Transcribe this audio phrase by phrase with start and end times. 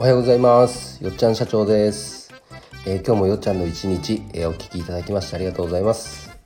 [0.00, 1.02] おはようございます。
[1.02, 2.32] よっちゃん社長です、
[2.86, 6.38] えー、今日もよっちゃんの一日、えー、お聞きいただきましてありがとうございます、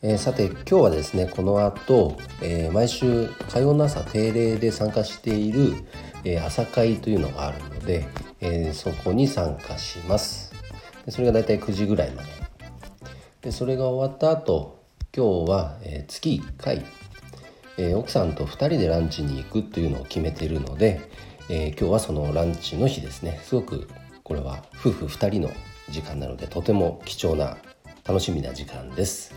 [0.00, 5.74] えー、さて今日はですねこの後、え毎週火曜の朝定例で参加している、
[6.24, 8.06] え朝会というのがあるので、
[8.40, 10.54] えそこに参加します。
[11.04, 12.28] でそれがだいたい9時ぐらいまで。
[13.40, 16.86] でそれが終わった後今日は、え月1回
[17.76, 21.00] えー、奥さんと2人でランチに行くというのを決めているので、
[21.50, 23.40] えー、今日はそのランチの日ですね。
[23.42, 23.88] すごく
[24.22, 25.50] これは夫婦2人の
[25.88, 27.56] 時間なのでとても貴重な
[28.06, 29.34] 楽しみな時間です。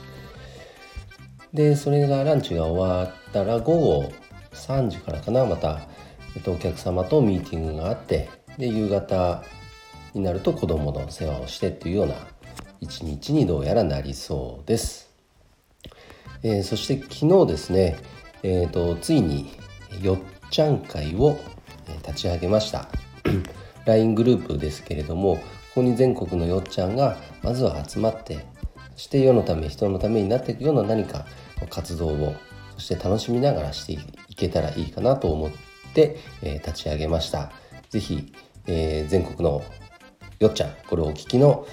[1.54, 4.14] でそれがランチが終わったら午後
[4.54, 5.46] 3時からかな。
[5.46, 5.82] また、
[6.36, 9.44] えっと、お客様とミーティングがあってで夕方
[10.14, 12.16] になると子供の世話をしてっていうような
[12.80, 15.10] 一日にどうやらなりそうです、
[16.44, 17.98] えー、そして昨日ですね
[18.44, 19.52] えーと、ついに
[20.02, 21.40] よっちゃん会を
[21.98, 22.88] 立ち上げました。
[23.86, 25.42] LINE グループですけれどもこ
[25.76, 28.46] こに全国のよっちゃんがまずは集まって
[28.96, 31.26] そして世のため人のためになっていくような何か
[31.70, 32.36] 活動を
[32.76, 33.94] そして楽しみながらして
[34.28, 35.52] いけたらいいかなと思っ
[35.94, 37.52] て、えー、立ち上げました。
[37.90, 38.34] 是非、
[38.68, 39.64] えー、全国の
[40.40, 41.68] よっちゃんこれをお聞きの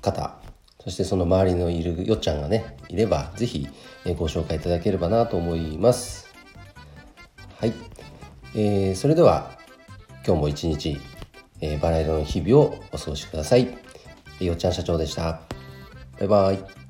[0.00, 0.38] 方
[0.82, 3.68] そしてその周りのいるよっちゃんがねいれば是非
[4.16, 6.28] ご紹介いただければなと思います。
[7.58, 7.72] はい、
[8.56, 9.50] えー、それでは
[10.26, 11.00] 今日も一日、
[11.60, 13.68] えー、バラ色の日々をお過ごしください。
[14.40, 15.40] よっちゃん社長でした。
[16.20, 16.83] バイバイ。